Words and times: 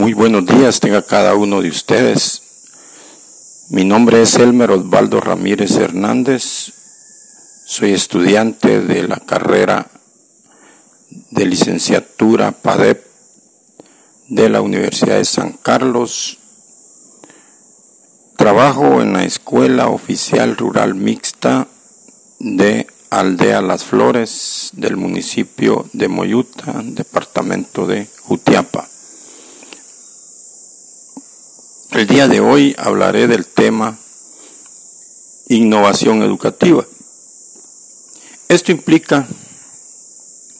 Muy 0.00 0.14
buenos 0.14 0.46
días 0.46 0.80
tenga 0.80 1.02
cada 1.02 1.34
uno 1.34 1.60
de 1.60 1.68
ustedes. 1.68 2.40
Mi 3.68 3.84
nombre 3.84 4.22
es 4.22 4.34
Elmer 4.36 4.70
Osvaldo 4.70 5.20
Ramírez 5.20 5.76
Hernández. 5.76 6.72
Soy 7.66 7.92
estudiante 7.92 8.80
de 8.80 9.06
la 9.06 9.18
carrera 9.18 9.90
de 11.32 11.44
licenciatura 11.44 12.50
PADEP 12.52 13.04
de 14.28 14.48
la 14.48 14.62
Universidad 14.62 15.18
de 15.18 15.26
San 15.26 15.52
Carlos. 15.52 16.38
Trabajo 18.38 19.02
en 19.02 19.12
la 19.12 19.24
Escuela 19.24 19.88
Oficial 19.88 20.56
Rural 20.56 20.94
Mixta 20.94 21.68
de 22.38 22.86
Aldea 23.10 23.60
Las 23.60 23.84
Flores 23.84 24.70
del 24.72 24.96
municipio 24.96 25.84
de 25.92 26.08
Moyuta, 26.08 26.80
departamento 26.84 27.86
de 27.86 28.08
Jutiapa. 28.22 28.89
El 31.92 32.06
día 32.06 32.28
de 32.28 32.38
hoy 32.38 32.76
hablaré 32.78 33.26
del 33.26 33.46
tema 33.46 33.98
innovación 35.48 36.22
educativa. 36.22 36.86
Esto 38.48 38.70
implica 38.70 39.26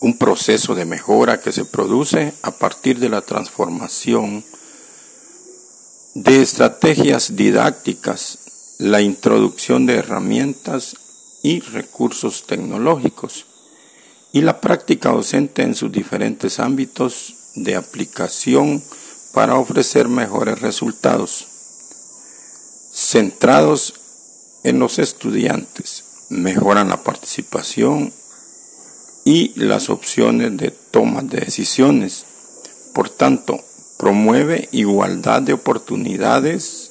un 0.00 0.16
proceso 0.16 0.74
de 0.74 0.86
mejora 0.86 1.38
que 1.38 1.52
se 1.52 1.66
produce 1.66 2.32
a 2.40 2.50
partir 2.52 2.98
de 2.98 3.10
la 3.10 3.20
transformación 3.20 4.42
de 6.14 6.40
estrategias 6.40 7.36
didácticas, 7.36 8.38
la 8.78 9.02
introducción 9.02 9.84
de 9.84 9.96
herramientas 9.96 10.96
y 11.42 11.60
recursos 11.60 12.46
tecnológicos 12.46 13.44
y 14.32 14.40
la 14.40 14.62
práctica 14.62 15.10
docente 15.10 15.60
en 15.60 15.74
sus 15.74 15.92
diferentes 15.92 16.58
ámbitos 16.58 17.34
de 17.54 17.76
aplicación 17.76 18.82
para 19.38 19.54
ofrecer 19.56 20.08
mejores 20.08 20.60
resultados, 20.60 21.46
centrados 22.92 23.94
en 24.64 24.80
los 24.80 24.98
estudiantes, 24.98 26.26
mejoran 26.28 26.88
la 26.88 27.04
participación 27.04 28.12
y 29.24 29.52
las 29.54 29.90
opciones 29.90 30.56
de 30.56 30.72
toma 30.72 31.22
de 31.22 31.38
decisiones. 31.38 32.24
Por 32.92 33.10
tanto, 33.10 33.62
promueve 33.96 34.68
igualdad 34.72 35.40
de 35.42 35.52
oportunidades 35.52 36.90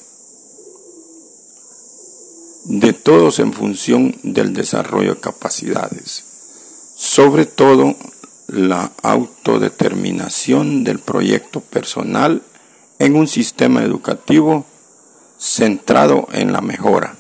de 2.63 2.93
todos 2.93 3.39
en 3.39 3.51
función 3.51 4.15
del 4.23 4.53
desarrollo 4.53 5.15
de 5.15 5.19
capacidades, 5.19 6.23
sobre 6.95 7.45
todo 7.45 7.97
la 8.47 8.91
autodeterminación 9.03 10.83
del 10.83 10.99
proyecto 10.99 11.59
personal 11.59 12.41
en 12.99 13.15
un 13.15 13.27
sistema 13.27 13.83
educativo 13.83 14.65
centrado 15.37 16.27
en 16.31 16.51
la 16.51 16.61
mejora. 16.61 17.15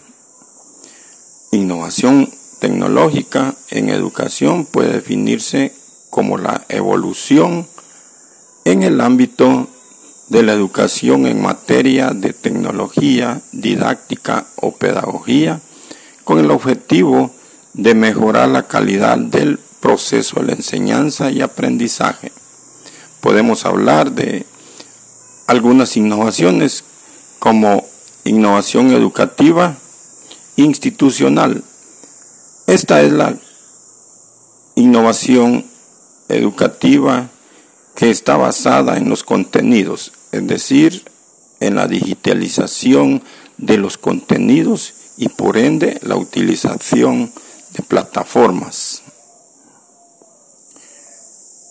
Innovación 1.51 2.29
tecnológica 2.59 3.55
en 3.69 3.89
educación 3.89 4.65
puede 4.65 4.93
definirse 4.93 5.73
como 6.09 6.37
la 6.37 6.65
evolución 6.69 7.67
en 8.65 8.83
el 8.83 9.01
ámbito 9.01 9.67
de 10.29 10.43
la 10.43 10.53
educación 10.53 11.25
en 11.27 11.41
materia 11.41 12.11
de 12.11 12.33
tecnología, 12.33 13.41
didáctica 13.51 14.45
o 14.55 14.75
pedagogía, 14.75 15.61
con 16.23 16.39
el 16.39 16.51
objetivo 16.51 17.31
de 17.73 17.95
mejorar 17.95 18.49
la 18.49 18.67
calidad 18.67 19.17
del 19.17 19.59
proceso 19.79 20.39
de 20.39 20.47
la 20.47 20.53
enseñanza 20.53 21.31
y 21.31 21.41
aprendizaje. 21.41 22.31
Podemos 23.21 23.65
hablar 23.65 24.11
de 24.11 24.45
algunas 25.47 25.97
innovaciones 25.97 26.83
como 27.39 27.85
innovación 28.23 28.91
educativa 28.91 29.77
institucional. 30.55 31.63
Esta 32.67 33.01
es 33.01 33.13
la 33.13 33.37
innovación 34.75 35.65
educativa 36.29 37.29
que 37.95 38.09
está 38.09 38.37
basada 38.37 38.97
en 38.97 39.09
los 39.09 39.23
contenidos, 39.23 40.11
es 40.31 40.45
decir, 40.45 41.03
en 41.59 41.75
la 41.75 41.87
digitalización 41.87 43.23
de 43.57 43.77
los 43.77 43.97
contenidos 43.97 44.93
y 45.17 45.29
por 45.29 45.57
ende 45.57 45.99
la 46.03 46.15
utilización 46.15 47.31
de 47.73 47.83
plataformas. 47.83 48.96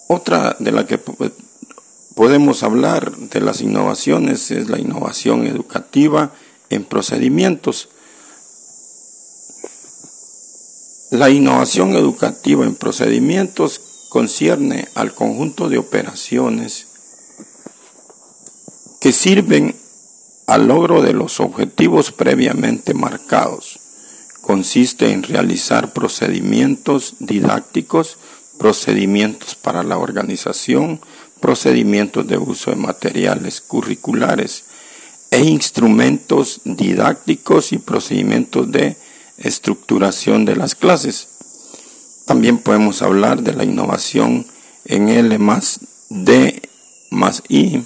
Otra 0.09 0.57
de 0.61 0.71
la 0.71 0.87
que 0.87 1.01
podemos 2.15 2.63
hablar 2.63 3.17
de 3.17 3.41
las 3.41 3.61
innovaciones 3.61 4.51
es 4.51 4.69
la 4.69 4.79
innovación 4.79 5.47
educativa 5.47 6.33
en 6.71 6.85
procedimientos. 6.85 7.89
La 11.11 11.31
innovación 11.31 11.97
educativa 11.97 12.65
en 12.65 12.77
procedimientos 12.77 13.81
concierne 14.11 14.89
al 14.95 15.13
conjunto 15.13 15.69
de 15.69 15.79
operaciones 15.79 16.87
que 19.01 19.13
sirven 19.13 19.77
al 20.47 20.69
logro 20.69 21.03
de 21.03 21.13
los 21.13 21.41
objetivos 21.41 22.13
previamente 22.13 22.95
marcados. 22.95 23.81
Consiste 24.41 25.11
en 25.11 25.25
realizar 25.25 25.93
procedimientos 25.93 27.15
didácticos 27.19 28.19
procedimientos 28.59 29.55
para 29.55 29.83
la 29.83 29.99
organización, 29.99 31.01
procedimientos 31.41 32.27
de 32.27 32.39
uso 32.39 32.71
de 32.71 32.77
materiales 32.77 33.61
curriculares 33.61 34.65
e 35.31 35.41
instrumentos 35.41 36.61
didácticos 36.65 37.73
y 37.73 37.79
procedimientos 37.79 38.71
de 38.71 38.97
estructuración 39.39 40.45
de 40.45 40.57
las 40.57 40.75
clases. 40.75 41.29
También 42.25 42.59
podemos 42.59 43.03
hablar 43.03 43.43
de 43.43 43.53
la 43.53 43.65
innovación 43.65 44.47
en 44.85 45.09
L 45.09 45.39
más 45.39 45.81
D 46.09 46.63
más 47.11 47.43
I. 47.49 47.83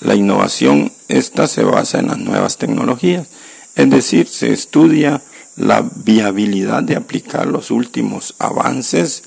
La 0.00 0.14
innovación, 0.14 0.92
esta 1.08 1.46
se 1.46 1.62
basa 1.62 1.98
en 1.98 2.08
las 2.08 2.18
nuevas 2.18 2.58
tecnologías, 2.58 3.28
es 3.76 3.88
decir, 3.90 4.26
se 4.26 4.52
estudia 4.52 5.22
la 5.56 5.88
viabilidad 6.04 6.82
de 6.82 6.96
aplicar 6.96 7.46
los 7.46 7.70
últimos 7.70 8.34
avances 8.38 9.22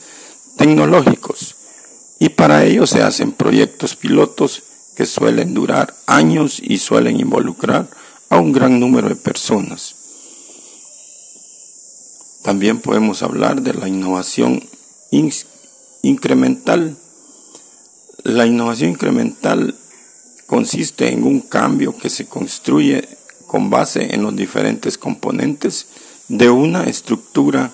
tecnológicos 0.58 1.56
y 2.20 2.30
para 2.30 2.64
ello 2.64 2.88
se 2.88 3.04
hacen 3.04 3.32
proyectos 3.32 3.96
pilotos 3.96 4.64
que 4.96 5.06
suelen 5.06 5.54
durar 5.54 5.94
años 6.08 6.62
y 6.64 6.78
suelen 6.78 7.20
involucrar 7.20 7.90
a 8.30 8.40
un 8.40 8.54
gran 8.54 8.80
número 8.80 9.10
de 9.10 9.16
personas. 9.16 9.96
También 12.44 12.80
podemos 12.80 13.24
hablar 13.24 13.62
de 13.62 13.74
la 13.74 13.88
innovación 13.88 14.64
incremental. 16.02 16.96
La 18.24 18.46
innovación 18.46 18.92
incremental 18.92 19.76
consiste 20.46 21.12
en 21.12 21.24
un 21.24 21.42
cambio 21.42 21.98
que 21.98 22.10
se 22.10 22.28
construye 22.28 23.08
con 23.48 23.70
base 23.70 24.14
en 24.14 24.24
los 24.24 24.36
diferentes 24.36 24.98
componentes 24.98 25.88
de 26.28 26.50
una 26.50 26.84
estructura 26.84 27.72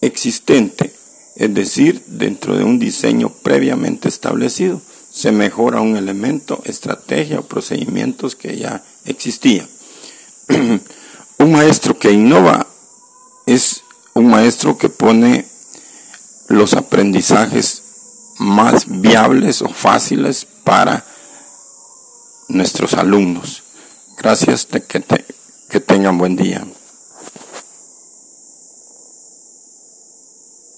existente 0.00 0.95
es 1.36 1.52
decir, 1.52 2.02
dentro 2.06 2.56
de 2.56 2.64
un 2.64 2.78
diseño 2.78 3.28
previamente 3.28 4.08
establecido, 4.08 4.80
se 5.12 5.32
mejora 5.32 5.82
un 5.82 5.96
elemento, 5.96 6.62
estrategia 6.64 7.40
o 7.40 7.42
procedimientos 7.42 8.36
que 8.36 8.56
ya 8.56 8.82
existían. 9.04 9.68
un 11.38 11.52
maestro 11.52 11.98
que 11.98 12.12
innova 12.12 12.66
es 13.44 13.82
un 14.14 14.28
maestro 14.28 14.78
que 14.78 14.88
pone 14.88 15.46
los 16.48 16.74
aprendizajes 16.74 17.82
más 18.38 19.00
viables 19.00 19.60
o 19.62 19.68
fáciles 19.68 20.46
para 20.64 21.04
nuestros 22.48 22.94
alumnos. 22.94 23.62
Gracias, 24.16 24.66
que, 24.66 25.04
que 25.68 25.80
tengan 25.80 26.16
buen 26.16 26.36
día. 26.36 26.66